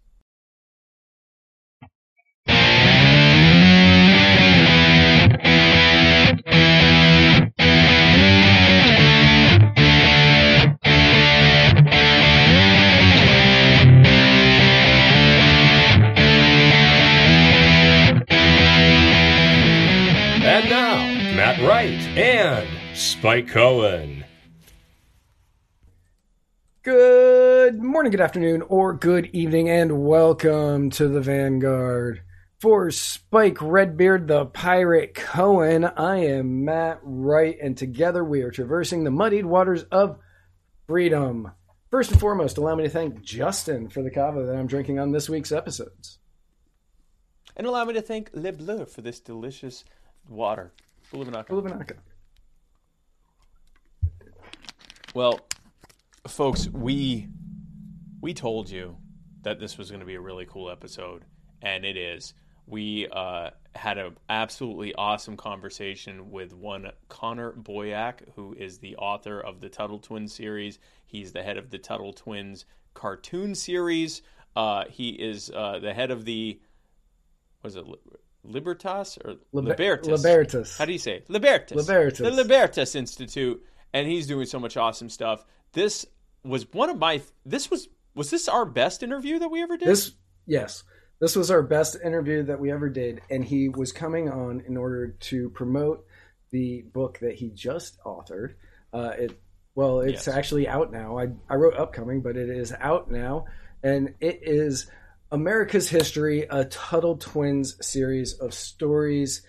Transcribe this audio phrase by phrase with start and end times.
[23.21, 24.25] Spike Cohen.
[26.81, 32.23] Good morning, good afternoon, or good evening, and welcome to the Vanguard.
[32.59, 39.03] For Spike Redbeard, the Pirate Cohen, I am Matt Wright, and together we are traversing
[39.03, 40.17] the muddied waters of
[40.88, 41.51] freedom.
[41.91, 45.12] First and foremost, allow me to thank Justin for the kava that I'm drinking on
[45.12, 46.18] this week's episodes.
[47.55, 49.84] And allow me to thank Le Bleu for this delicious
[50.27, 50.74] water.
[51.13, 51.49] Bulubanaka.
[51.49, 51.98] Bulubanaka.
[55.13, 55.41] Well,
[56.27, 57.27] folks, we
[58.21, 58.95] we told you
[59.41, 61.26] that this was going to be a really cool episode,
[61.62, 62.34] and it is.
[62.65, 69.41] We uh, had an absolutely awesome conversation with one Connor Boyack, who is the author
[69.41, 70.79] of the Tuttle Twins series.
[71.06, 74.22] He's the head of the Tuttle Twins cartoon series.
[74.56, 76.62] Uh, he is uh, the head of the
[77.63, 77.85] was it
[78.44, 80.23] Libertas or Liber- Libertas?
[80.23, 80.78] Libertas.
[80.78, 81.29] How do you say it?
[81.29, 81.75] Libertas?
[81.75, 82.19] Libertas.
[82.19, 83.63] The Libertas Institute,
[83.94, 85.45] and he's doing so much awesome stuff.
[85.73, 86.06] This
[86.44, 87.22] was one of my.
[87.45, 89.88] This was was this our best interview that we ever did?
[89.88, 90.11] This,
[90.45, 90.84] yes,
[91.19, 94.75] this was our best interview that we ever did, and he was coming on in
[94.78, 96.06] order to promote
[96.51, 98.56] the book that he just authored.
[98.94, 99.39] Uh, it
[99.75, 100.35] well, it's Yes.
[100.35, 101.17] actually out now.
[101.17, 103.45] I I wrote upcoming, but it is out now,
[103.84, 104.88] and it is
[105.31, 109.44] America's History, a Tuttle Twins series of stories,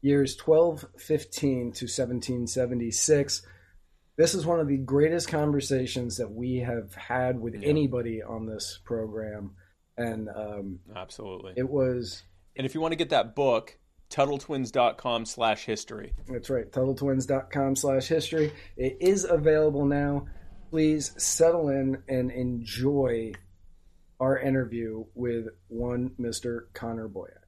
[0.00, 3.42] years 1215 to 1776.
[4.16, 7.68] This is one of the greatest conversations that we have had with Yeah.
[7.68, 9.52] anybody on this program.
[9.96, 11.54] And um, Absolutely.
[11.56, 12.22] it was,
[12.56, 13.78] and if you want to get that book,
[14.10, 16.14] TuttleTwins.com slash history.
[16.28, 18.52] that's right, TuttleTwins.com slash history.
[18.76, 20.26] It is available now.
[20.70, 23.32] Please settle in and enjoy
[24.20, 26.72] our interview with one Mr.
[26.74, 27.44] Connor Boyack.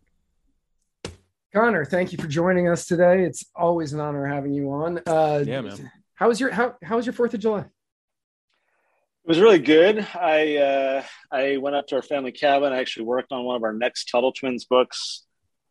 [1.53, 3.25] Connor, thank you for joining us today.
[3.25, 5.00] It's always an honor having you on.
[5.05, 5.91] Uh, Yeah, man.
[6.15, 7.61] How was your how how was your Fourth of July?
[7.61, 10.06] It was really good.
[10.15, 11.03] I uh,
[11.33, 12.72] I went up to our family cabin.
[12.72, 15.25] I actually worked on one of our next Tuttle Twins books.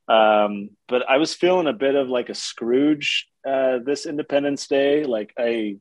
[0.09, 5.03] Um, but I was feeling a bit of like a Scrooge uh, this Independence Day.
[5.05, 5.77] Like I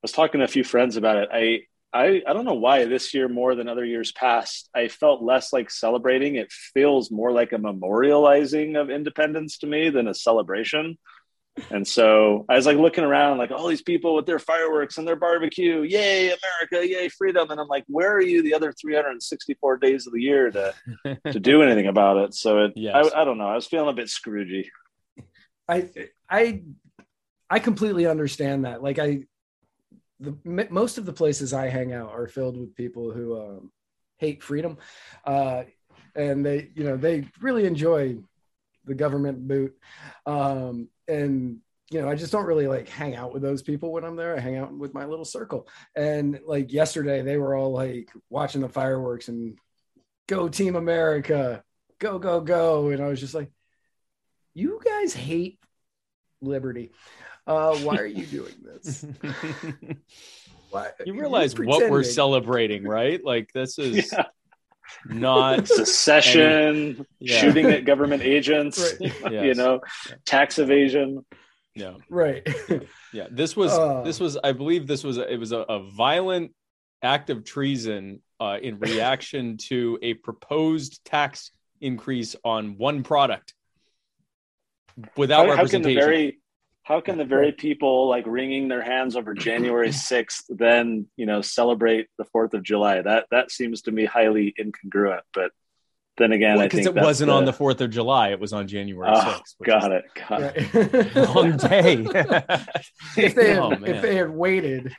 [0.00, 1.28] was talking to a few friends about it.
[1.32, 1.60] I
[1.92, 4.68] I I don't know why this year more than other years past.
[4.74, 6.36] I felt less like celebrating.
[6.36, 10.98] It feels more like a memorializing of independence to me than a celebration.
[11.70, 15.06] And so I was like looking around, like all these people with their fireworks and
[15.06, 17.50] their barbecue, yay, America, yay, freedom.
[17.50, 20.74] And I'm like, where are you the other 364 days of the year to,
[21.30, 22.34] to do anything about it?
[22.34, 23.10] So it, Yes.
[23.14, 23.48] I, I don't know.
[23.48, 24.64] I was feeling a bit Scroogey.
[25.68, 25.90] I
[26.28, 26.62] I
[27.50, 28.82] I completely understand that.
[28.82, 29.24] Like I,
[30.22, 33.72] the most of the places I hang out are filled with people who um,
[34.18, 34.78] hate freedom,
[35.24, 35.64] uh,
[36.14, 38.16] and they you know they really enjoy
[38.84, 39.76] the government boot,
[40.26, 41.58] um, and
[41.90, 44.36] you know I just don't really like hang out with those people when I'm there.
[44.36, 48.60] I hang out with my little circle, and like yesterday they were all like watching
[48.60, 49.58] the fireworks and
[50.28, 51.64] go Team America,
[51.98, 53.50] go go go, and I was just like
[54.54, 55.58] you guys hate
[56.40, 56.92] liberty.
[57.46, 59.04] Uh, why are you doing this?
[60.70, 63.22] Why, you realize what we're celebrating, right?
[63.22, 64.24] Like this is Yeah.
[65.06, 67.36] not Secession, Yeah.
[67.40, 69.12] shooting at government agents, Right.
[69.32, 69.56] you Yes.
[69.58, 69.80] know,
[70.24, 71.26] tax evasion.
[71.74, 71.94] Yeah.
[72.08, 72.46] Right.
[73.12, 74.00] Yeah, this was Uh.
[74.02, 76.54] this was I believe this was a, it was a, a violent
[77.02, 81.50] act of treason uh, in reaction to a proposed tax
[81.82, 83.52] increase on one product
[85.16, 86.00] without How, how can the representation.
[86.00, 86.38] very
[86.92, 91.40] how can the very people like wringing their hands over January 6th then, you know,
[91.40, 93.00] celebrate the 4th of July?
[93.00, 95.52] That that seems to me highly incongruent, but
[96.18, 98.52] then again, I because think it that's wasn't on the Fourth of July; it was
[98.52, 99.56] on January Oh, sixth.
[99.64, 100.04] got it.
[100.28, 101.14] Got it.
[101.16, 101.16] Right.
[101.34, 101.94] Long day.
[103.16, 104.94] if they had, Oh, if they had waited,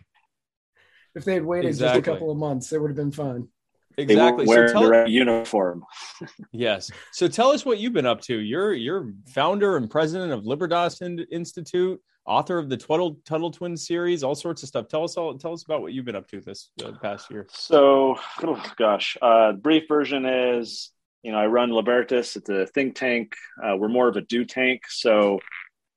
[1.14, 3.50] if they had waited just a couple of months, it would have been fun.
[3.98, 4.46] Exactly.
[4.46, 5.84] So wearing tell the right uniform.
[6.52, 6.90] yes.
[7.12, 8.38] So tell us what you've been up to.
[8.38, 12.02] You're you're founder and president of Libertas Institute.
[12.26, 14.88] author of the Tuttle Tuttle Twin series, all sorts of stuff.
[14.88, 15.38] Tell us all.
[15.38, 17.48] Tell us about what you've been up to this uh, past year.
[17.52, 20.92] So, oh, gosh, uh, brief version is
[21.22, 22.36] you know I run Libertas.
[22.36, 23.34] It's a think tank.
[23.64, 24.84] Uh, we're more of a do tank.
[24.90, 25.40] So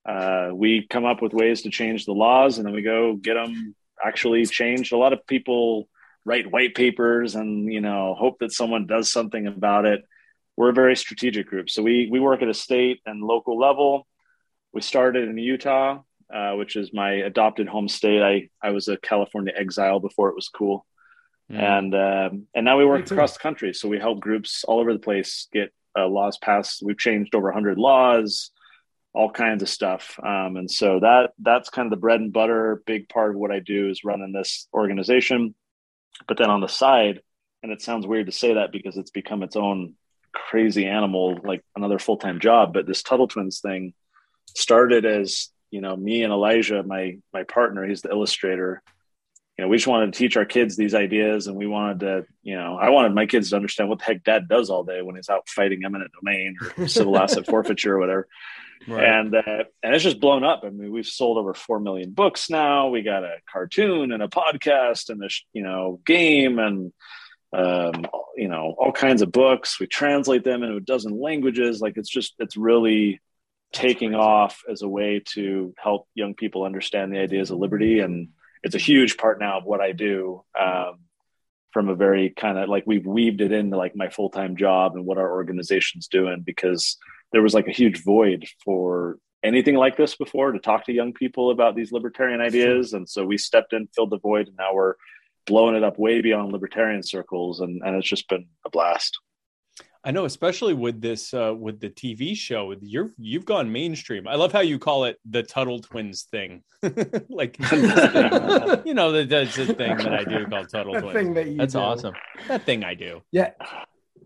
[0.07, 3.33] uh, we come up with ways to change the laws, and then we go get
[3.33, 4.93] them actually changed.
[4.93, 5.87] A lot of people
[6.27, 10.03] write white papers and you know hope that someone does something about it.
[10.57, 14.05] We're a very strategic group, so we we work at a state and local level.
[14.73, 16.01] We started in Utah,
[16.33, 18.21] uh, which is my adopted home state.
[18.21, 20.85] I I was a California exile before it was cool,
[21.49, 21.59] mm.
[21.59, 23.73] and um, and now we work across the country.
[23.73, 26.83] So we help groups all over the place get uh, laws passed.
[26.83, 28.51] We've changed over 100 laws
[29.13, 30.19] all kinds of stuff.
[30.21, 32.83] Um, and so that that's kind of the bread and butter.
[32.85, 35.55] Big part of what I do is running this organization.
[36.27, 37.21] But then on the side,
[37.63, 39.95] and it sounds weird to say that because it's become its own
[40.31, 42.73] crazy animal, like another full time job.
[42.73, 43.93] But this Tuttle Twins thing
[44.55, 47.85] started as you know me and Elijah, my my partner.
[47.85, 48.81] He's the illustrator
[49.57, 52.25] you know, we just wanted to teach our kids these ideas and we wanted to,
[52.43, 55.01] you know, I wanted my kids to understand what the heck dad does all day
[55.01, 58.27] when he's out fighting eminent domain or civil asset forfeiture or whatever.
[58.87, 59.03] Right.
[59.03, 60.61] And, uh, and it's just blown up.
[60.63, 62.89] I mean, we've sold over 4 million books now.
[62.89, 66.93] We got a cartoon and a podcast and a, you know, game and,
[67.51, 68.05] um,
[68.35, 69.79] you know, all kinds of books.
[69.79, 71.81] We translate them into a dozen languages.
[71.81, 73.21] Like it's just, it's really
[73.73, 78.29] taking off as a way to help young people understand the ideas of liberty and,
[78.63, 80.43] it's a huge part now of what I do.
[80.59, 80.99] Um,
[81.71, 84.95] from a very kind of like we've weaved it into like my full time job
[84.95, 86.97] and what our organization's doing because
[87.31, 91.13] there was like a huge void for anything like this before to talk to young
[91.13, 92.93] people about these libertarian ideas.
[92.93, 94.95] And so we stepped in, filled the void, and now we're
[95.45, 97.59] blowing it up way beyond libertarian circles.
[97.59, 99.19] And, and it's just been a blast.
[100.03, 104.27] I know, especially with this uh, with the TV show, you're you've gone mainstream.
[104.27, 106.63] I love how you call it the Tuttle Twins thing,
[107.29, 111.15] like you know that's the thing that I do called Tuttle that Twins.
[111.15, 111.79] Thing that you that's do.
[111.79, 112.15] awesome.
[112.47, 113.21] That thing I do.
[113.31, 113.51] Yeah,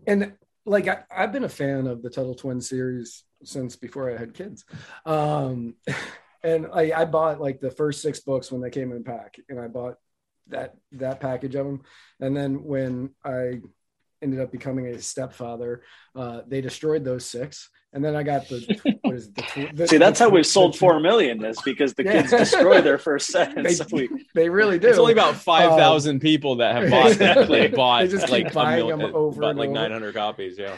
[0.06, 0.34] and
[0.64, 4.34] like I, have been a fan of the Tuttle Twins series since before I had
[4.34, 4.64] kids,
[5.06, 5.74] um,
[6.44, 9.58] and I, I bought like the first six books when they came in pack, and
[9.60, 9.96] I bought
[10.48, 11.82] that that package of them,
[12.20, 13.60] and then when I
[14.22, 15.82] ended up becoming a stepfather.
[16.14, 19.34] Uh, they destroyed those six, and then I got the what is it?
[19.34, 22.22] The, the, See, that's the, how we've sold four million is because the yeah.
[22.22, 23.54] kids destroy their first set.
[23.54, 24.88] They, so we, they really do.
[24.88, 28.46] It's only about five thousand um, people that have bought actually bought they just like
[28.46, 30.58] keep buying million, them over bought like nine hundred copies.
[30.58, 30.76] Yeah.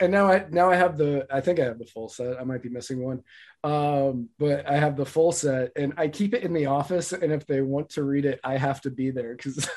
[0.00, 2.40] and now I now I have the I think I have the full set.
[2.40, 3.22] I might be missing one,
[3.62, 7.12] um, but I have the full set, and I keep it in the office.
[7.12, 9.68] And if they want to read it, I have to be there because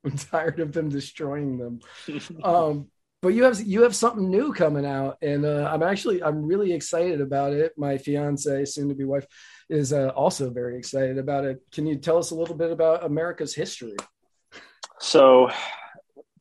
[0.04, 1.80] I'm tired of them destroying them.
[2.42, 2.88] um,
[3.22, 6.72] but you have you have something new coming out, and uh, I'm actually I'm really
[6.72, 7.72] excited about it.
[7.76, 9.26] My fiance, soon to be wife,
[9.68, 11.60] is uh, also very excited about it.
[11.70, 13.96] Can you tell us a little bit about America's history?
[15.00, 15.50] So,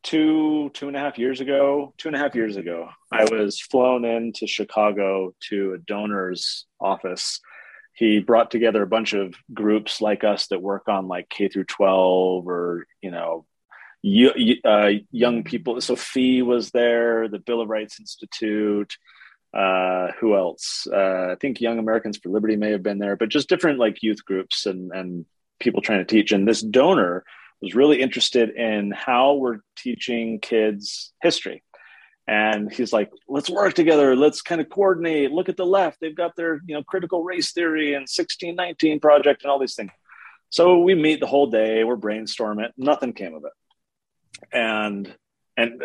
[0.03, 3.59] two two and a half years ago, two and a half years ago, I was
[3.59, 7.41] flown into Chicago to a donor's office
[7.99, 11.65] he brought together a bunch of groups like us that work on like K through
[11.65, 13.45] 12 or you know
[14.03, 15.79] uh, young people.
[15.81, 18.95] So FEE was there, the Bill of Rights Institute.
[19.53, 20.87] Uh, who else?
[20.91, 24.03] Uh, I think Young Americans for Liberty may have been there, but just different like
[24.03, 25.25] youth groups and and
[25.59, 26.31] people trying to teach.
[26.31, 27.25] And this donor
[27.61, 31.63] was really interested in how we're teaching kids history.
[32.27, 34.15] And he's like, let's work together.
[34.15, 35.31] Let's kind of coordinate.
[35.31, 35.97] Look at the left.
[35.99, 39.91] They've got their, you know, critical race theory and 1619 project and all these things.
[40.51, 41.83] So we meet the whole day.
[41.83, 42.69] We're brainstorming.
[42.77, 43.51] Nothing came of it
[44.51, 45.13] and
[45.57, 45.81] and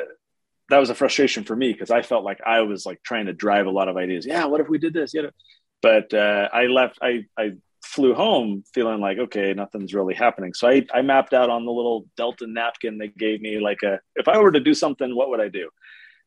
[0.70, 3.32] that was a frustration for me because I felt like I was like trying to
[3.32, 4.26] drive a lot of ideas.
[4.26, 5.12] Yeah, what if we did this?
[5.14, 5.30] Yeah,
[5.82, 6.98] but uh, I left.
[7.02, 10.54] I I flew home feeling like okay, nothing's really happening.
[10.54, 14.00] So I I mapped out on the little Delta napkin they gave me like a
[14.16, 15.70] if I were to do something, what would I do?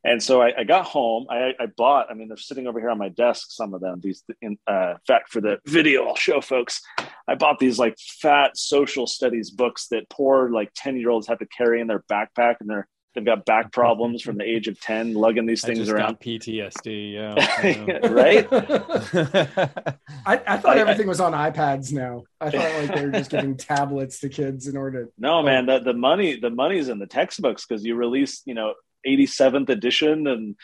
[0.03, 1.25] And so I, I got home.
[1.29, 2.10] I, I, bought.
[2.10, 3.48] I mean, they're sitting over here on my desk.
[3.50, 4.00] Some of them.
[4.01, 6.81] These, in uh, fact, for the video, I'll show folks.
[7.27, 11.39] I bought these like fat social studies books that poor like ten year olds have
[11.39, 14.79] to carry in their backpack, and they're they've got back problems from the age of
[14.79, 18.48] 10 lugging these things around ptsd yeah, right
[20.27, 23.31] I, I, thought I, everything was on ipads now i thought like they were just
[23.31, 27.00] giving tablets to kids in order to no man the, the money the money's in
[27.00, 28.75] the textbooks because you release you know
[29.07, 30.55] 87th edition and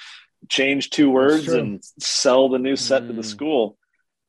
[0.50, 3.08] change two words and sell the new set mm.
[3.08, 3.26] to the mm.
[3.26, 3.78] school.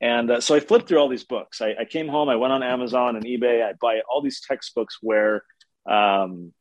[0.05, 1.63] And uh, so I flipped through all these books.
[1.63, 3.65] I, I, came home, I went on Amazon and eBay.
[3.65, 5.45] I buy all these textbooks where
[5.91, 6.53] um,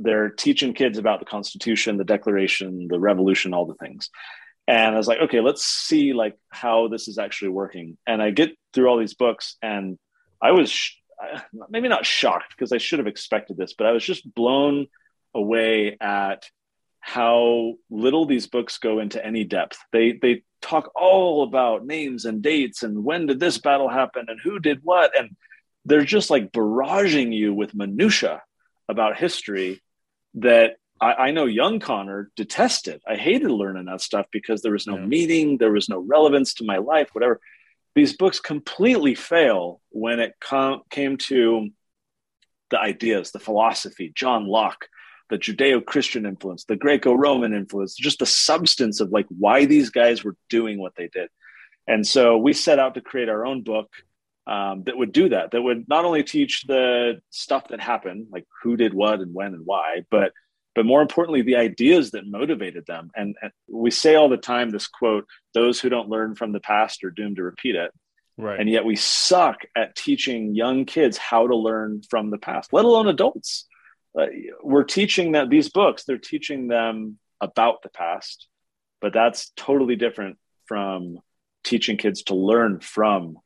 [0.00, 4.10] they're teaching kids about the Constitution, the Declaration, the Revolution, all the things.
[4.66, 7.96] and I was like, okay, let's see like how this is actually working.
[8.04, 9.96] And I get through all these books, and
[10.42, 10.96] I was sh-
[11.70, 14.88] maybe not shocked because I should have expected this, but I was just blown
[15.36, 16.50] away at
[16.98, 19.78] how little these books go into any depth.
[19.92, 24.40] They they talk all about names and dates and when did this battle happen and
[24.42, 25.36] who did what and
[25.84, 28.42] they're just like barraging you with minutia
[28.88, 29.80] about history
[30.34, 33.00] that I, I, know young Connor detested.
[33.06, 35.06] I hated learning that stuff because there was no yeah.
[35.06, 37.40] meaning, there was no relevance to my life, whatever.
[37.94, 41.70] These books completely fail when it com- came to
[42.70, 44.86] the ideas, the philosophy, John Locke,
[45.30, 50.36] the Judeo-Christian influence, the Greco-Roman influence, just the substance of like why these guys were
[50.48, 51.28] doing what they did.
[51.86, 53.90] And so we set out to create our own book
[54.46, 55.50] um, that would do that.
[55.50, 59.54] That would not only teach the stuff that happened, like who did what and when
[59.54, 60.32] and why, but
[60.74, 63.10] but more importantly, the ideas that motivated them.
[63.16, 66.60] And, and we say all the time this quote: "Those who don't learn from the
[66.60, 67.90] past are doomed to repeat it."
[68.36, 68.60] Right.
[68.60, 72.84] And yet we suck at teaching young kids how to learn from the past, let
[72.84, 73.66] alone adults.
[74.18, 74.26] Uh,
[74.62, 78.48] we're teaching that these books, they're teaching them about the past,
[79.00, 81.18] but that's totally different from
[81.62, 83.36] teaching kids to learn from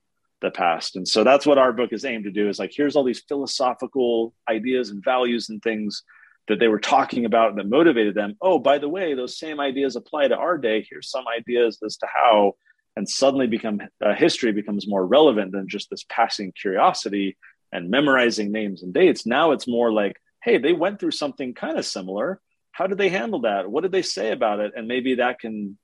[0.41, 0.97] the past.
[0.97, 3.23] And so that's what our book is aimed to do is like, here's all these
[3.29, 6.03] philosophical ideas and values and things
[6.49, 8.37] that they were talking about that motivated them.
[8.41, 10.87] Oh, by the way, those same ideas apply to our day.
[10.89, 12.55] Here's some ideas as to how,
[12.97, 17.37] and suddenly become uh, history becomes more relevant than just this passing curiosity
[17.71, 19.27] and memorizing names and dates.
[19.27, 22.41] Now it's more like, hey, they went through something kind of similar.
[22.73, 23.71] How did they handle that?
[23.71, 24.73] What did they say about it?
[24.77, 25.79] And maybe that can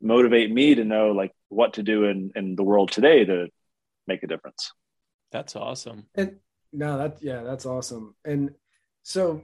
[0.00, 3.48] motivate me to know like what to do in, in the world today to
[4.06, 4.72] make a difference.
[5.32, 6.06] That's awesome.
[6.14, 6.36] And
[6.72, 8.14] no, that yeah, that's awesome.
[8.24, 8.50] And
[9.02, 9.42] so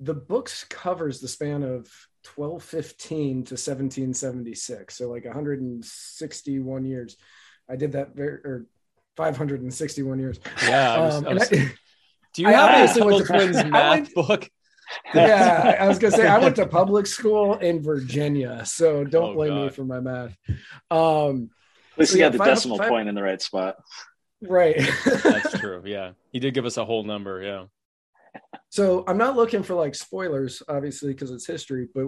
[0.00, 1.90] the books covers the span of
[2.34, 4.96] 1215 to 1776.
[4.96, 7.16] So like 161 years.
[7.68, 8.66] I did that very or
[9.16, 10.38] 561 years.
[10.62, 10.94] Yeah.
[10.94, 11.72] I was, um, I was, I,
[12.36, 14.48] do you have a Tuttle Twins math book?
[15.14, 19.34] yeah, I was gonna say I went to public school in Virginia, so don't oh,
[19.34, 19.64] blame God.
[19.64, 20.36] me for my math.
[20.90, 21.50] Um,
[21.92, 23.76] at least so you yeah, got the five, decimal five, point in the right spot.
[24.42, 24.76] Right.
[25.04, 25.82] That's true.
[25.84, 26.12] Yeah.
[26.30, 27.42] He did give us a whole number.
[27.42, 27.64] Yeah.
[28.68, 32.06] So I'm not looking for like spoilers, obviously, because it's history, but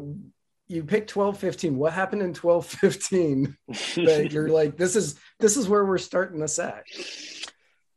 [0.67, 1.77] you picked 1215.
[1.77, 3.57] What happened in 1215
[4.05, 6.85] that you're like, this is this is where we're starting this at?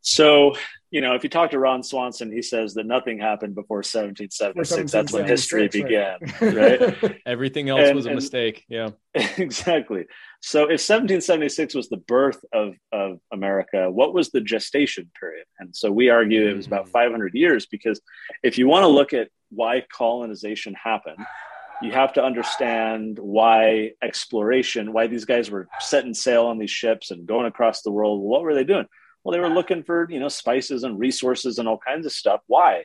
[0.00, 0.56] So,
[0.92, 4.92] you know, if you talk to Ron Swanson, he says that nothing happened before 1776.
[4.92, 7.22] That's when history began, right?
[7.24, 8.64] Everything else and, was a and, mistake.
[8.68, 8.90] Yeah.
[9.38, 10.04] Exactly.
[10.40, 15.46] So, if 1776 was the birth of, of America, what was the gestation period?
[15.58, 16.92] And so we argue it was about mm-hmm.
[16.92, 18.00] 500 years because
[18.42, 21.24] if you want to look at why colonization happened,
[21.80, 27.10] you have to understand why exploration, why these guys were setting sail on these ships
[27.10, 28.20] and going across the world.
[28.20, 28.86] What were they doing?
[29.24, 32.40] Well, they were looking for, you know, spices and resources and all kinds of stuff.
[32.46, 32.84] Why?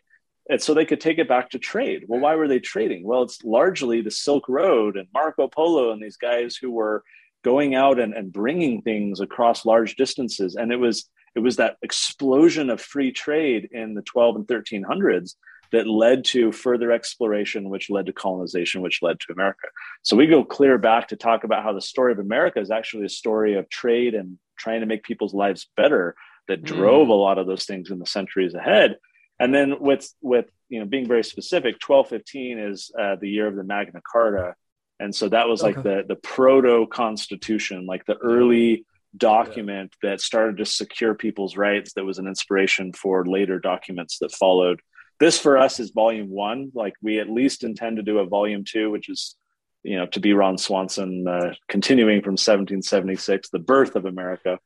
[0.49, 2.05] And so they could take it back to trade.
[2.07, 3.03] Well, why were they trading?
[3.03, 7.03] Well, it's largely the Silk Road and Marco Polo and these guys who were
[7.43, 10.55] going out and, and bringing things across large distances.
[10.55, 15.35] And it was it was that explosion of free trade in the 12 and 1300s
[15.71, 19.67] that led to further exploration, which led to colonization, which led to America.
[20.01, 23.05] So we go clear back to talk about how the story of America is actually
[23.05, 26.15] a story of trade and trying to make people's lives better
[26.47, 26.65] that mm.
[26.65, 27.11] drove mm.
[27.11, 28.97] a lot of those things in the centuries ahead.
[29.39, 33.55] And then with with you know being very specific, 1215 is uh, the year of
[33.55, 34.55] the Magna Carta,
[34.99, 36.01] and so that was like okay.
[36.01, 38.85] the the proto constitution, like the early
[39.15, 40.11] document yeah.
[40.11, 41.93] that started to secure people's rights.
[41.93, 44.81] That was an inspiration for later documents that followed.
[45.19, 46.71] This for us is volume one.
[46.73, 49.35] Like we at least intend to do a volume two, which is
[49.83, 54.59] you know to be Ron Swanson, uh, continuing from 1776, the birth of America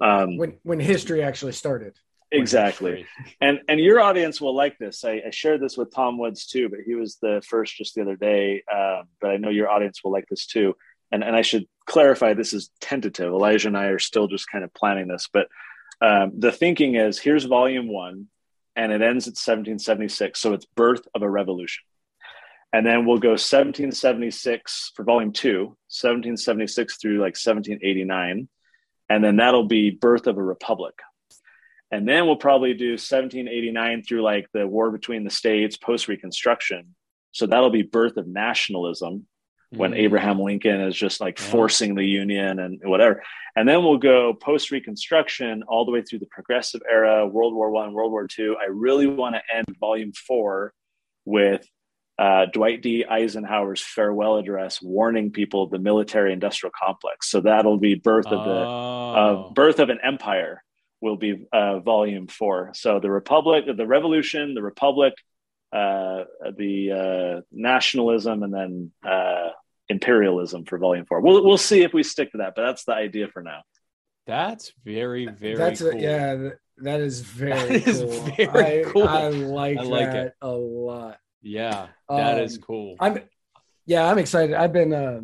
[0.00, 1.98] um, when when history actually started.
[2.32, 3.06] Exactly,
[3.40, 5.04] and and your audience will like this.
[5.04, 8.02] I, I, shared this with Tom Woods too, but he was the first just the
[8.02, 8.64] other day.
[8.72, 10.74] Uh, but I know your audience will like this too.
[11.12, 13.32] And and I should clarify this is tentative.
[13.32, 15.46] Elijah and I are still just kind of planning this, but
[16.00, 18.26] um, the thinking is here's volume one,
[18.74, 21.84] and it ends at 1776, so it's birth of a revolution.
[22.72, 28.48] And then we'll go 1776 for volume two, 1776 through like 1789
[29.08, 30.94] and then that'll be birth of a republic
[31.90, 36.94] and then we'll probably do 1789 through like the war between the states post reconstruction
[37.32, 39.26] so that'll be birth of nationalism
[39.70, 39.98] when mm.
[39.98, 41.46] abraham lincoln is just like yeah.
[41.46, 43.22] forcing the union and whatever
[43.56, 47.70] and then we'll go post reconstruction all the way through the progressive era world war
[47.70, 50.72] one world war two i really want to end volume four
[51.24, 51.66] with
[52.18, 53.04] uh, Dwight D.
[53.04, 57.30] Eisenhower's farewell address, warning people of the military-industrial complex.
[57.30, 59.14] So that'll be birth of the Oh.
[59.48, 60.62] uh, birth of an empire
[61.02, 62.70] will be uh, volume four.
[62.74, 65.12] So the republic, the revolution, the republic,
[65.72, 66.24] uh,
[66.56, 69.50] the uh, nationalism, and then uh,
[69.88, 71.20] imperialism for volume four.
[71.20, 73.60] We'll we'll see if we stick to that, but that's the idea for now.
[74.26, 75.90] That's very, very That's cool.
[75.90, 76.48] a, yeah.
[76.78, 78.46] That is very That is cool.
[78.46, 79.06] very I, cool.
[79.06, 80.34] I like I like that it.
[80.42, 81.18] a lot.
[81.42, 82.96] Yeah, that is Um, cool.
[83.00, 83.20] I'm
[83.86, 84.54] yeah, I'm excited.
[84.54, 85.20] I've been uh,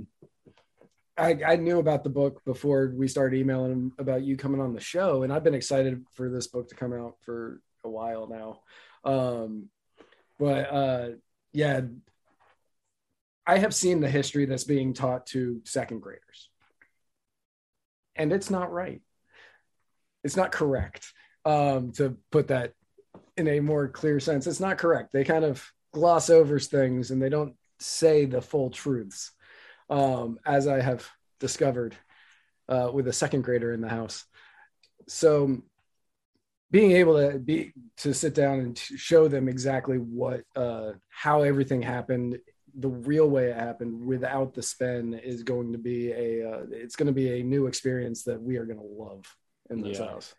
[1.17, 4.81] I I knew about the book before we started emailing about you coming on the
[4.81, 8.61] show, and I've been excited for this book to come out for a while now.
[9.11, 9.69] Um,
[10.39, 11.09] but uh,
[11.53, 11.81] yeah,
[13.47, 16.49] I have seen the history that's being taught to second graders,
[18.15, 19.03] and it's not right.
[20.25, 21.13] It's not correct.
[21.45, 22.75] Um, to put that
[23.37, 25.13] in a more clear sense, it's not correct.
[25.13, 29.33] They kind of gloss over things and they don't say the full truths,
[29.91, 31.07] um, as I have
[31.41, 31.97] discovered
[32.69, 34.25] uh, with a second grader in the house.
[35.09, 35.63] So,
[36.71, 41.83] being able to be to sit down and show them exactly what uh, how everything
[41.83, 42.39] happened,
[42.79, 46.97] the real way it happened without the spin is going to be a uh, it's
[46.97, 49.25] going to be a new experience that we are going to love
[49.69, 50.07] in this Yeah.
[50.07, 50.35] house.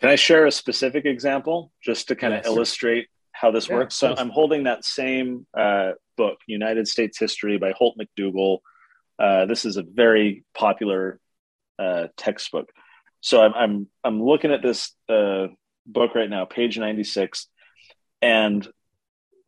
[0.00, 2.46] Can I share a specific example just to kind of Yes.
[2.46, 3.94] illustrate how this Yeah, works?
[3.94, 4.14] So.
[4.16, 8.58] I'm holding that same uh, book, United States History by Holt McDougall.
[9.18, 11.20] Uh, this is a very popular
[11.78, 12.70] uh, textbook.
[13.20, 15.48] So I'm, I'm I'm looking at this uh,
[15.86, 17.48] book right now, page 96,
[18.22, 18.66] and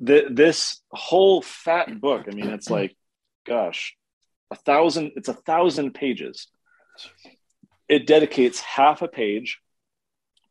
[0.04, 2.26] th- this whole fat book.
[2.30, 2.97] I mean, it's like,
[3.47, 3.95] gosh,
[4.50, 5.12] a thousand.
[5.16, 6.49] It's a thousand pages.
[7.88, 9.61] It dedicates half a page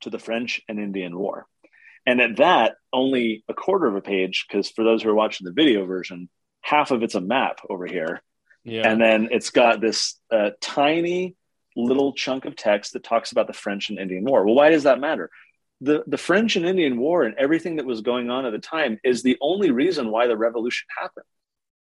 [0.02, 1.48] to the French and Indian War.
[2.08, 5.46] And at that, only a quarter of a page, because for those who are watching
[5.46, 6.30] the video version,
[6.62, 8.22] half of it's a map over here.
[8.64, 11.36] yeah, And then it's got this uh, tiny
[11.76, 14.46] little chunk of text that talks about the French and Indian War.
[14.46, 15.30] Well, why does that matter?
[15.82, 19.00] The, the French and Indian War and everything that was going on at the time
[19.04, 21.26] is the only reason why the revolution happened,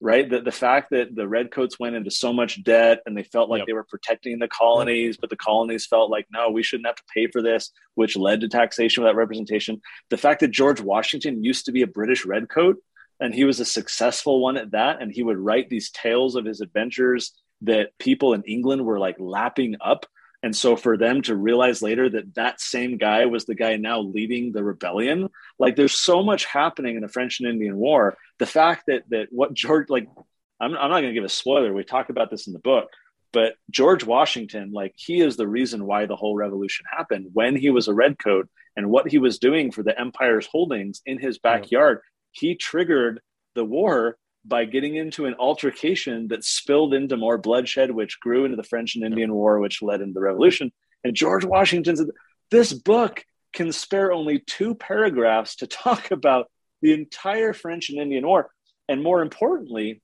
[0.01, 0.29] right?
[0.29, 3.59] The, the fact that the Redcoats went into so much debt and they felt like
[3.59, 3.67] Yep.
[3.67, 7.03] they were protecting the colonies, but the colonies felt like, no, we shouldn't have to
[7.13, 9.81] pay for this, which led to taxation without representation.
[10.09, 12.77] The fact that George Washington used to be a British Redcoat
[13.19, 16.45] and he was a successful one at that, and he would write these tales of
[16.45, 20.05] his adventures that people in England were like lapping up.
[20.41, 23.99] And so for them to realize later that that same guy was the guy now
[23.99, 28.17] leading the rebellion, like there's so much happening in the French and Indian War.
[28.37, 30.07] The fact that that what George like,
[30.59, 31.73] I'm, I'm not going to give a spoiler.
[31.73, 32.87] We talk about this in the book,
[33.33, 37.69] but George Washington, like he is the reason why the whole revolution happened when he
[37.69, 38.47] was a redcoat
[38.77, 41.99] and what he was doing for the empire's holdings in his backyard.
[42.31, 43.19] He triggered
[43.55, 48.57] the war by getting into an altercation that spilled into more bloodshed, which grew into
[48.57, 50.71] the French and Indian War, which led into the revolution.
[51.03, 52.07] And George Washington said,
[52.51, 53.23] This book
[53.53, 56.49] can spare only two paragraphs to talk about
[56.81, 58.49] the entire French and Indian War.
[58.87, 60.01] And more importantly,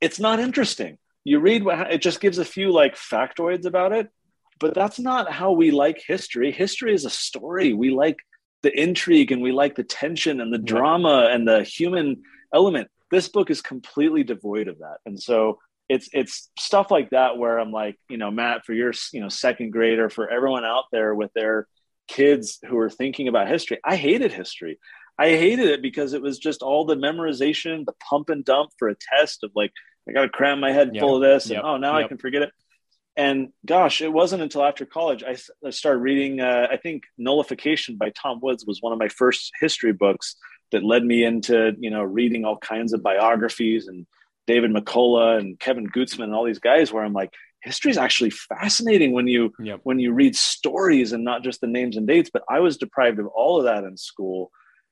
[0.00, 0.98] it's not interesting.
[1.24, 4.08] You read what it just gives a few like factoids about it,
[4.58, 6.50] but that's not how we like history.
[6.50, 7.72] History is a story.
[7.74, 8.16] We like
[8.62, 12.88] the intrigue and we like the tension and the drama and the human element.
[13.12, 14.96] This book is completely devoid of that.
[15.06, 18.92] And so it's it's stuff like that where I'm like, you know, Matt, for your
[19.12, 21.68] you know second grader, for everyone out there with their
[22.08, 24.78] kids who are thinking about history, I hated history.
[25.18, 28.88] I hated it because it was just all the memorization, the pump and dump for
[28.88, 29.70] a test of like,
[30.08, 31.00] I got to cram my head Yep.
[31.00, 31.62] full of this, and Yep.
[31.64, 32.50] oh, now I can forget it.
[33.14, 35.36] And gosh, it wasn't until after college I
[35.70, 36.40] started reading.
[36.40, 40.36] Uh, I think Nullification by Tom Woods was one of my first history books
[40.72, 44.06] that led me into you know reading all kinds of biographies and
[44.46, 46.92] David McCullough and Kevin Gutzman and all these guys.
[46.92, 47.32] Where I'm like,
[47.62, 49.80] history is actually fascinating when you Yep.
[49.84, 52.30] when you read stories and not just the names and dates.
[52.32, 54.50] But I was deprived of all of that in school.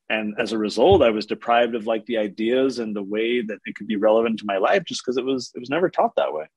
[0.09, 3.59] And as a result, I was deprived of like the ideas and the way that
[3.65, 6.15] it could be relevant to my life just because it was it was never taught
[6.17, 6.47] that way.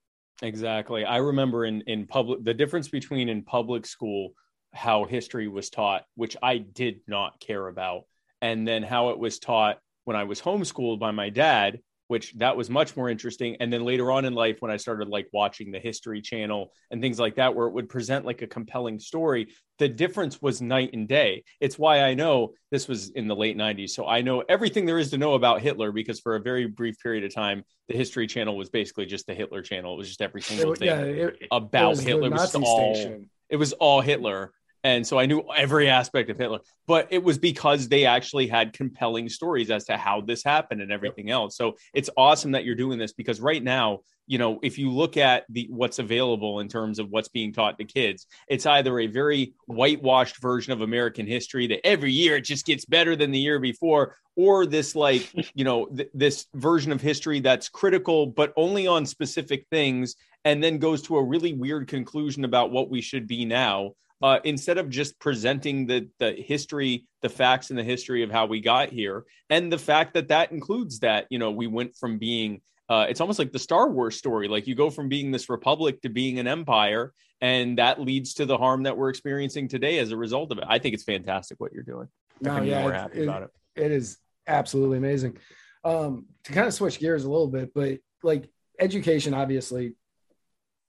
[0.42, 1.04] Exactly.
[1.04, 4.32] I remember in in public the difference between in public school
[4.72, 8.06] how history was taught, which I did not care about,
[8.44, 12.58] and then how it was taught when I was homeschooled by my dad, which that
[12.58, 13.56] was much more interesting.
[13.58, 17.00] And then later on in life, when I started like watching the History Channel and
[17.00, 20.90] things like that, where it would present like a compelling story, the difference was night
[20.92, 21.42] and day.
[21.58, 23.90] It's why I know this was in the late 90s.
[23.90, 26.96] So I know everything there is to know about Hitler because for a very brief
[27.02, 29.94] period of time, the History Channel was basically just the Hitler Channel.
[29.94, 32.26] It was just every single It- thing yeah, it, it about was Hitler.
[32.28, 33.30] It was all station.
[33.48, 34.52] it was all Hitler.
[34.84, 38.74] And so I knew every aspect of Hitler, but it was because they actually had
[38.74, 41.56] compelling stories as to how this happened and everything else.
[41.56, 45.16] So it's awesome that you're doing this because right now, you know, if you look
[45.16, 49.06] at the what's available in terms of what's being taught to kids, it's either a
[49.06, 53.38] very whitewashed version of American history that every year it just gets better than the
[53.38, 58.52] year before, or this like, you know, th- this version of history that's critical but
[58.54, 63.00] only on specific things and then goes to a really weird conclusion about what we
[63.00, 67.84] should be now uh, instead of just presenting the the history, the facts and the
[67.84, 71.50] history of how we got here, and the fact that that includes that you know
[71.50, 74.48] we went from being uh, it's almost like the Star Wars story.
[74.48, 78.46] Like you go from being this republic to being an empire, and that leads to
[78.46, 80.64] the harm that we're experiencing today as a result of it.
[80.66, 82.08] I think it's fantastic what you're doing.
[82.40, 83.50] No, yeah, more happy it, about it.
[83.76, 85.38] It is absolutely amazing.
[85.82, 89.94] Um, to kind of switch gears a little bit, but like education, obviously,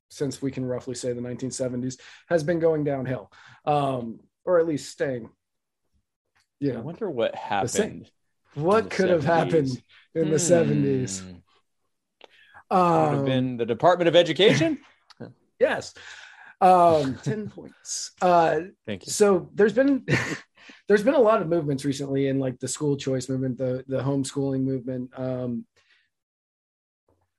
[0.09, 3.31] since we can roughly say the 1970s, has been going downhill,
[3.65, 5.29] um, or at least staying.
[6.59, 8.09] You know, I wonder what happened.
[8.53, 9.11] What could 70s.
[9.11, 11.21] have happened in the 70s?
[11.21, 11.35] Hmm.
[12.71, 14.79] Um, Would have been the Department of Education.
[15.59, 15.93] yes,
[16.61, 18.11] um, ten points.
[18.21, 19.11] Uh, Thank you.
[19.11, 20.05] So there's been
[20.87, 24.01] there's been a lot of movements recently in like the school choice movement, the the
[24.01, 25.11] homeschooling movement.
[25.17, 25.65] Um,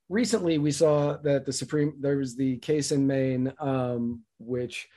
[0.09, 4.89] recently we saw that the Supreme there was the case in Maine, um, which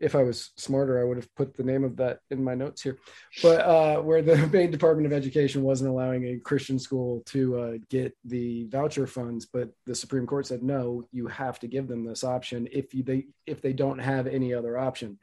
[0.00, 2.80] if I was smarter, I would have put the name of that in my notes
[2.80, 2.98] here.
[3.42, 7.72] But uh, where the Maine Department of Education wasn't allowing a Christian school to uh,
[7.90, 12.04] get the voucher funds, but the Supreme Court said no, you have to give them
[12.04, 15.18] this option if you they if they don't have any other option.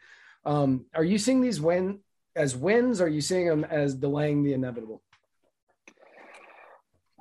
[0.45, 1.99] Um, are you seeing these win
[2.35, 3.01] as wins?
[3.01, 5.01] Are you seeing them as delaying the inevitable?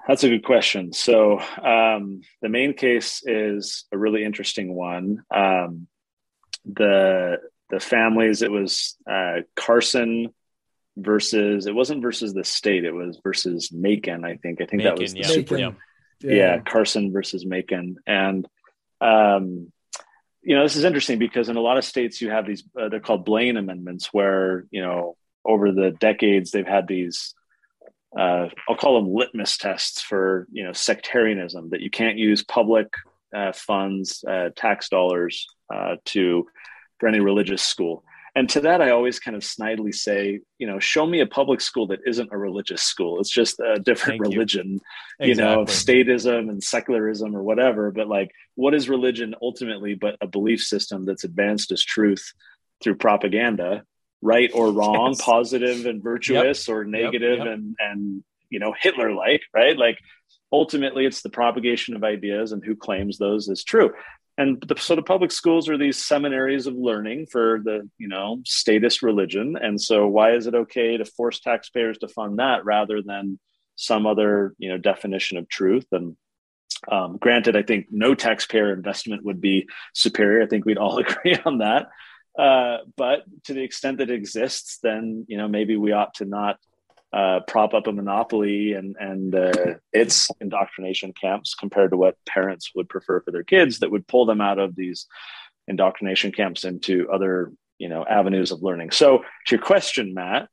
[0.07, 0.92] That's a good question.
[0.92, 5.25] So um, the Maine case is a really interesting one.
[5.35, 5.88] Um,
[6.64, 7.38] the
[7.71, 10.33] the families, it was uh, Carson
[10.97, 14.25] versus it wasn't versus the state, it was versus Makin.
[14.25, 14.61] I think.
[14.61, 15.27] I think Makin, that was the yeah.
[15.27, 15.71] Super, yeah.
[16.21, 16.59] yeah.
[16.61, 18.47] Carson versus Makin, and
[19.01, 19.73] um,
[20.42, 22.88] you know this is interesting because in a lot of states you have these uh,
[22.88, 27.35] they're called Blaine amendments, where you know over the decades they've had these
[28.16, 32.88] uh, I'll call them litmus tests for you know sectarianism that you can't use public
[33.35, 36.46] uh, funds, uh, tax dollars uh, to
[36.98, 38.05] for any religious school.
[38.35, 41.62] And to that, I always kind of snidely say, you know, show me a public
[41.62, 43.18] school that isn't a religious school.
[43.18, 44.79] It's just a different Thank religion,
[45.18, 47.90] you, you know, statism and secularism or whatever.
[47.90, 52.31] But like, what is religion ultimately but a belief system that's advanced as truth
[52.83, 53.85] through propaganda
[54.22, 55.22] right or wrong, yes.
[55.22, 56.76] positive and virtuous, yep.
[56.76, 57.46] or negative yep.
[57.46, 57.55] Yep.
[57.55, 59.76] and and you know Hitler like, right?
[59.76, 59.98] Like
[60.52, 63.92] ultimately, it's the propagation of ideas and who claims those is true.
[64.38, 68.40] And the, so the public schools are these seminaries of learning for the you know
[68.44, 69.57] statist religion.
[69.61, 73.38] And so why is it okay to force taxpayers to fund that rather than
[73.76, 76.16] some other you know definition of truth and
[76.90, 80.42] um, granted, I think no taxpayer investment would be superior.
[80.42, 81.88] I think we'd all agree on that.
[82.38, 86.25] Uh, but to the extent that it exists, then you know maybe we ought to
[86.25, 86.59] not
[87.12, 92.72] uh, prop up a monopoly and and uh, its indoctrination camps compared to what parents
[92.75, 95.07] would prefer for their kids that would pull them out of these
[95.68, 98.90] indoctrination camps into other you know avenues of learning.
[98.90, 100.49] So to your question, Matt,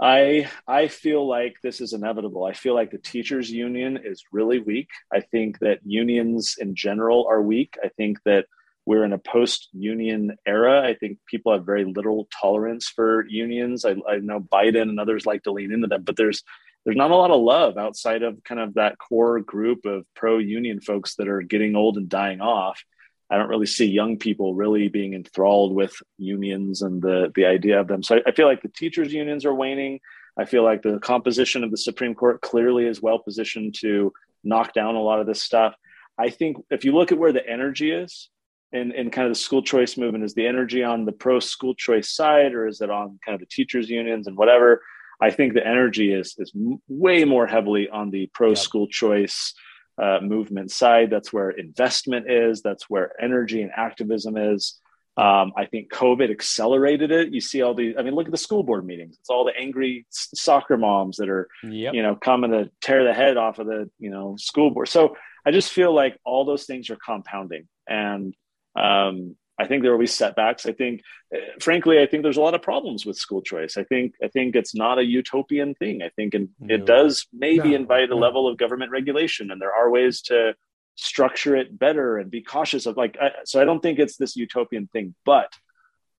[0.00, 2.44] I I feel like this is inevitable.
[2.44, 4.90] I feel like the teachers union is really weak.
[5.12, 7.76] I think that unions in general are weak.
[7.82, 8.46] I think that
[8.86, 10.82] we're in a post-union era.
[10.82, 13.84] I think people have very little tolerance for unions.
[13.84, 16.42] I, I, know Biden and others like to lean into them, but there's
[16.84, 20.82] there's not a lot of love outside of kind of that core group of pro-union
[20.82, 22.82] folks that are getting old and dying off.
[23.30, 27.80] I don't really see young people really being enthralled with unions and the the idea
[27.80, 28.02] of them.
[28.02, 30.00] So I, I feel like the teachers' unions are waning.
[30.36, 34.74] I feel like the composition of the Supreme Court clearly is well positioned to knock
[34.74, 35.74] down a lot of this stuff.
[36.18, 38.28] I think if you look at where the energy is,
[38.74, 40.24] in, in kind of the school choice movement?
[40.24, 43.40] Is the energy on the pro school choice side or is it on kind of
[43.40, 44.82] the teachers unions and whatever?
[45.20, 46.52] I think the energy is is
[46.88, 49.54] way more heavily on the pro school choice
[49.96, 51.08] uh, movement side.
[51.10, 52.62] That's where investment is.
[52.62, 54.80] That's where energy and activism is.
[55.16, 57.32] Um, I think COVID accelerated it.
[57.32, 59.16] You see all the, I mean, look at the school board meetings.
[59.20, 61.94] It's all the angry soccer moms that are, yep.
[61.94, 64.88] you know, coming to tear the head off of the, you know, school board.
[64.88, 67.68] So I just feel like all those things are compounding.
[67.88, 68.34] And
[68.76, 70.66] um, I think there will be setbacks.
[70.66, 71.02] I think,
[71.34, 73.76] uh, frankly, I think there's a lot of problems with school choice.
[73.76, 76.02] I think I think it's not a utopian thing.
[76.02, 76.74] I think in, no.
[76.74, 77.76] it does maybe no.
[77.76, 80.54] invite a level of government regulation, and there are ways to
[80.96, 83.16] structure it better and be cautious of like.
[83.20, 85.52] I, so I don't think it's this utopian thing, but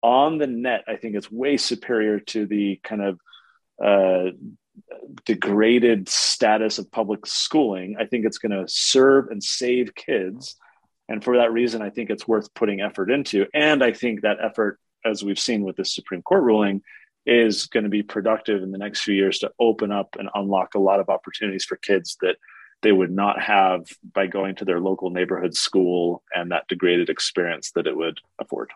[0.01, 3.19] on the net, I think it's way superior to the kind of
[3.83, 4.31] uh,
[5.25, 7.97] degraded status of public schooling.
[7.99, 10.55] I think it's going to serve and save kids.
[11.07, 13.45] And for that reason, I think it's worth putting effort into.
[13.53, 16.81] And I think that effort, as we've seen with the Supreme Court ruling,
[17.25, 20.75] is going to be productive in the next few years to open up and unlock
[20.75, 22.37] a lot of opportunities for kids that
[22.81, 27.71] they would not have by going to their local neighborhood school and that degraded experience
[27.71, 28.71] that it would afford.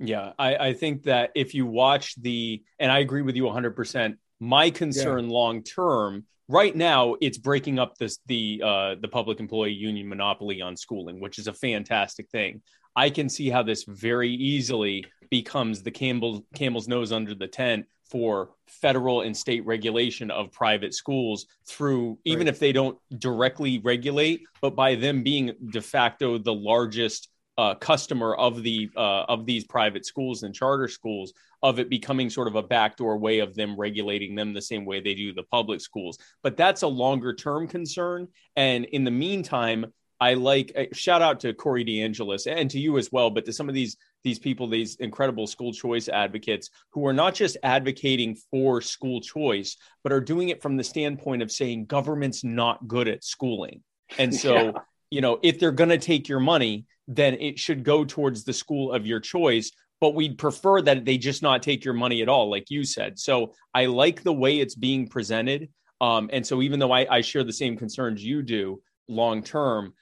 [0.00, 4.16] Yeah, I, I think that if you watch the, and I agree with you 100%,
[4.40, 5.32] my concern yeah.
[5.32, 10.60] long term right now it's breaking up this the uh, the public employee union monopoly
[10.60, 12.60] on schooling which is a fantastic thing
[12.96, 17.86] i can see how this very easily becomes the campbell camel's nose under the tent
[18.10, 22.48] for federal and state regulation of private schools through even right.
[22.48, 28.34] if they don't directly regulate but by them being de facto the largest uh, customer
[28.34, 32.56] of the uh, of these private schools and charter schools of it becoming sort of
[32.56, 36.18] a backdoor way of them regulating them the same way they do the public schools.
[36.42, 38.28] But that's a longer term concern.
[38.56, 39.86] And in the meantime
[40.20, 43.52] i like uh, shout out to corey deangelis and to you as well but to
[43.52, 48.36] some of these these people these incredible school choice advocates who are not just advocating
[48.48, 53.08] for school choice but are doing it from the standpoint of saying government's not good
[53.08, 53.82] at schooling.
[54.18, 54.72] And so yeah.
[55.14, 58.52] You know if they're going to take your money then it should go towards the
[58.52, 59.70] school of your choice.
[60.00, 63.18] But we'd prefer that they just not take your money at all, like you said.
[63.18, 65.70] So I like the way it's being presented.
[66.00, 69.94] Um, and so even though I, I share the same concerns you do long term,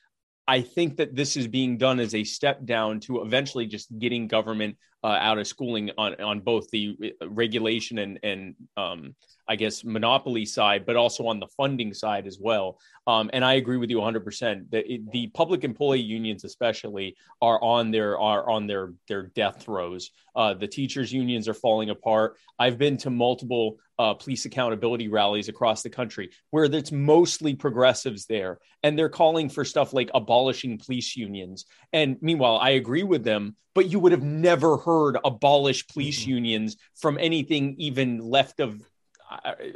[0.48, 4.26] I think that this is being done as a step down to eventually just getting
[4.26, 9.14] government uh, out of schooling on on both the uh, regulation and and um,
[9.48, 12.78] I guess monopoly side, but also on the funding side as well.
[13.06, 14.24] Um, and I agree with you 100.
[14.24, 19.62] percent That the public employee unions, especially, are on their are on their their death
[19.62, 20.10] throes.
[20.34, 22.36] Uh, the teachers unions are falling apart.
[22.58, 28.26] I've been to multiple uh, police accountability rallies across the country where it's mostly progressives
[28.26, 31.66] there, and they're calling for stuff like abolishing police unions.
[31.92, 36.30] And meanwhile, I agree with them, but you would have never heard abolish police mm-hmm.
[36.30, 38.80] unions from anything even left of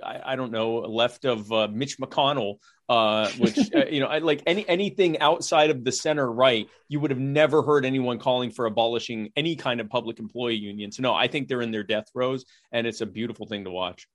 [0.03, 4.19] I, I, don't know, left of uh, Mitch McConnell, uh, which uh, you know, I,
[4.19, 8.51] like any anything outside of the center right, you would have never heard anyone calling
[8.51, 10.93] for abolishing any kind of public employee union.
[10.93, 13.71] So no, I think they're in their death throes, and it's a beautiful thing to
[13.71, 14.07] watch.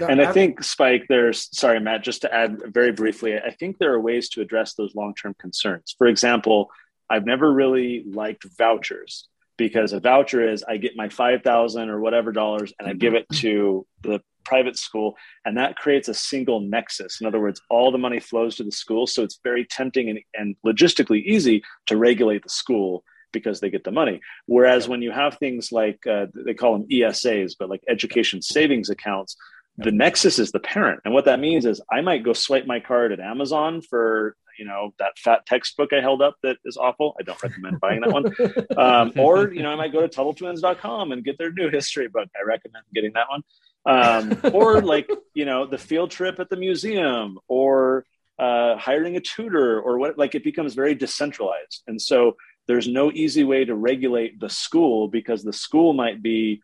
[0.00, 3.92] and I think Spike, there's sorry, Matt, just to add very briefly, I think there
[3.92, 5.94] are ways to address those long-term concerns.
[5.96, 6.70] For example,
[7.10, 12.32] I've never really liked vouchers because a voucher is I get my 5,000 or whatever
[12.32, 17.20] dollars and I give it to the private school and that creates a single nexus.
[17.20, 19.06] In other words, all the money flows to the school.
[19.06, 23.84] So it's very tempting and, and logistically easy to regulate the school because they get
[23.84, 24.20] the money.
[24.46, 28.90] Whereas when you have things like uh, they call them ESAs, but like education savings
[28.90, 29.36] accounts,
[29.76, 31.00] the nexus is the parent.
[31.04, 34.66] And what that means is I might go swipe my card at Amazon for you
[34.66, 37.16] know that fat textbook I held up that is awful.
[37.18, 38.32] I don't recommend buying that one.
[38.76, 42.28] Um, or you know, I might go to TuttleTwins.com and get their new history book.
[42.38, 43.42] I recommend getting that one.
[43.86, 48.04] Um, or like you know, the field trip at the museum, or
[48.38, 50.18] uh, hiring a tutor, or what.
[50.18, 55.08] Like it becomes very decentralized, and so there's no easy way to regulate the school
[55.08, 56.62] because the school might be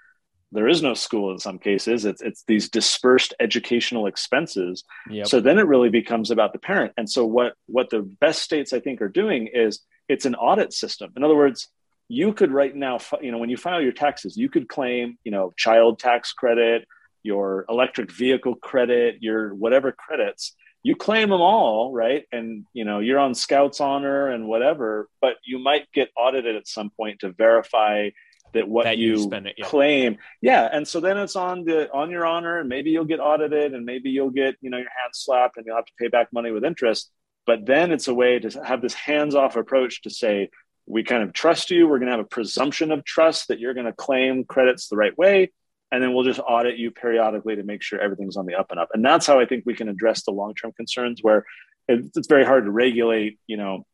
[0.52, 2.04] there is no school in some cases.
[2.04, 4.84] It's it's these dispersed educational expenses.
[5.10, 5.26] Yep.
[5.26, 6.92] so then it really becomes about the parent.
[6.96, 10.72] And so what what the best states i think are doing is it's an audit
[10.72, 11.12] system.
[11.16, 11.68] In other words
[12.08, 15.32] you could right now you know when you file your taxes you could claim you
[15.32, 16.86] know child tax credit
[17.24, 20.54] your electric vehicle credit your whatever credits.
[20.84, 22.24] You claim them all right?
[22.30, 26.68] And you know you're on scouts honor and whatever but you might get audited at
[26.68, 28.10] some point to verify
[28.54, 29.66] that what that you, you it, yeah.
[29.66, 30.18] claim.
[30.40, 33.74] Yeah and so then it's on the on your honor and maybe you'll get audited
[33.74, 36.32] and maybe you'll get you know your hands slapped and you'll have to pay back
[36.32, 37.10] money with interest.
[37.46, 40.50] But then it's a way to have this hands-off approach to say
[40.86, 41.86] we kind of trust you.
[41.86, 44.96] We're going to have a presumption of trust that you're going to claim credits the
[44.96, 45.52] right way
[45.92, 48.80] and then we'll just audit you periodically to make sure everything's on the up and
[48.80, 48.88] up.
[48.92, 51.44] And that's how i think we can address the long-term concerns where
[51.88, 53.86] it's very hard to regulate you know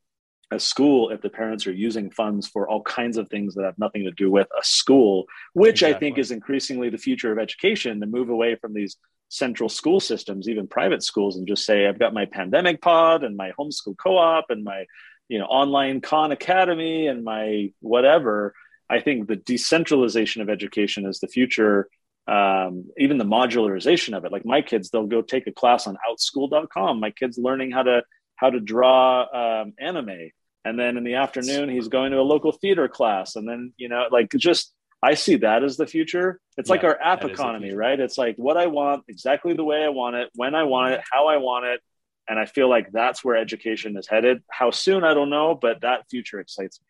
[0.52, 3.78] a school if the parents are using funds for all kinds of things that have
[3.78, 5.94] nothing to do with a school, which exactly.
[5.94, 8.96] I think is increasingly the future of education to move away from these
[9.28, 13.36] central school systems, even private schools, and just say, I've got my pandemic pod and
[13.36, 14.84] my homeschool co-op and my,
[15.28, 18.54] you know, online Khan Academy and my whatever.
[18.90, 21.88] I think the decentralization of education is the future.
[22.28, 24.30] Um, even the modularization of it.
[24.30, 27.00] Like my kids, they'll go take a class on outschool.com.
[27.00, 28.02] My kids learning how to
[28.36, 30.30] how to draw um, anime
[30.64, 33.88] and then in the afternoon he's going to a local theater class and then you
[33.88, 34.72] know like just
[35.02, 36.40] I see that as the future.
[36.56, 37.98] It's like our app that is the economy, right?
[37.98, 41.00] It's like what I want, exactly the way I want it, when I want it,
[41.10, 41.80] how I want it.
[42.28, 44.42] And I feel like that's where education is headed.
[44.48, 46.86] How soon, I don't know, but that future excites me.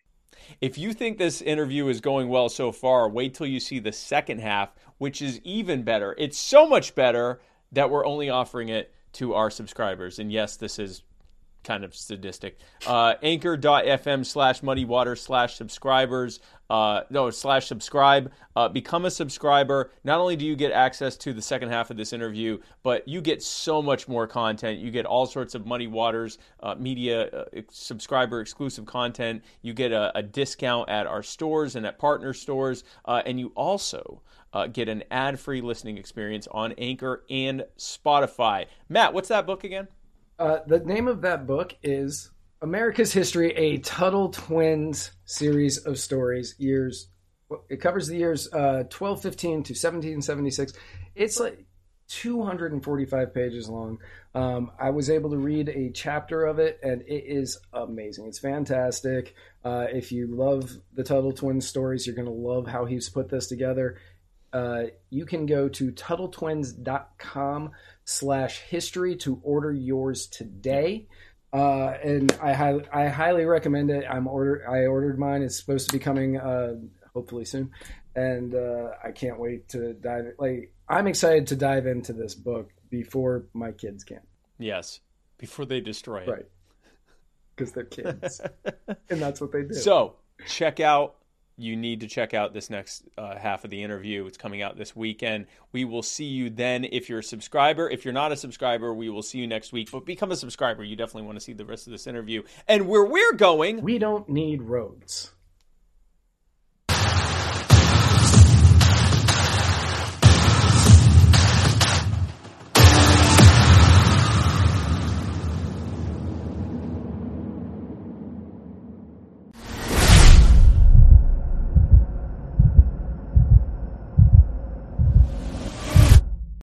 [0.61, 3.93] If you think this interview is going well so far, wait till you see the
[3.93, 6.15] second half, which is even better.
[6.19, 7.41] It's so much better
[7.73, 10.19] that we're only offering it to our subscribers.
[10.19, 11.03] And yes, this is
[11.63, 12.59] kind of sadistic.
[12.87, 16.41] Uh, anchor.fm slash muddywater slash subscribers.
[16.71, 18.33] Uh, no, slash subscribe.
[18.57, 19.91] Uh, become a subscriber.
[20.05, 23.21] Not only do you get access to the second half of this interview, but you
[23.21, 24.79] get so much more content.
[24.79, 29.43] You get all sorts of Muddy Waters uh, media uh, subscriber exclusive content.
[29.61, 32.85] You get a, a discount at our stores and at partner stores.
[33.05, 34.23] Uh, and you also
[34.53, 38.67] uh, get an ad free listening experience on Anchor and Spotify.
[38.89, 39.89] Matt, what's that book again?
[40.43, 46.57] Uh, the name of that book is America's History: A Tuttle Twins Series of Stories.
[46.59, 47.07] Years.
[47.69, 50.73] It covers the years uh, 1215 to 1776.
[51.15, 51.65] It's like
[52.09, 53.99] 245 pages long.
[54.35, 58.27] Um, I was able to read a chapter of it, and it is amazing.
[58.27, 59.37] It's fantastic.
[59.65, 63.29] Uh, if you love the Tuttle Twins stories, you're going to love how he's put
[63.29, 63.97] this together.
[64.53, 67.71] Uh, you can go to TuttleTwins.com
[68.05, 71.07] slash history to order yours today.
[71.53, 74.05] Uh, and I, hi- I highly recommend it.
[74.09, 75.43] I'm order I ordered mine.
[75.43, 76.77] It's supposed to be coming uh,
[77.13, 77.71] hopefully soon,
[78.17, 80.33] and uh, I can't wait to dive.
[80.39, 84.21] Like I'm excited to dive into this book before my kids can,
[84.59, 85.01] Yes,
[85.37, 86.29] before they destroy it.
[86.29, 86.47] right?
[87.55, 88.41] Because they're kids,
[89.11, 89.75] and that's what they do.
[89.75, 91.17] So check out.
[91.63, 94.27] You need to check out this next uh, half of the interview.
[94.27, 95.47] It's coming out this weekend.
[95.71, 97.89] We will see you then if you're a subscriber.
[97.89, 99.91] If you're not a subscriber, we will see you next week.
[99.91, 100.83] But become a subscriber.
[100.83, 102.43] You definitely want to see the rest of this interview.
[102.67, 105.33] And where we're going, we don't need roads.